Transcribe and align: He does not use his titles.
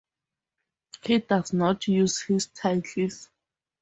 He 1.03 1.19
does 1.19 1.53
not 1.53 1.87
use 1.87 2.21
his 2.21 2.47
titles. 2.47 3.29